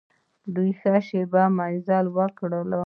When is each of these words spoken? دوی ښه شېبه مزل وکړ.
دوی 0.55 0.69
ښه 0.79 0.93
شېبه 1.07 1.43
مزل 1.57 2.05
وکړ. 2.17 2.49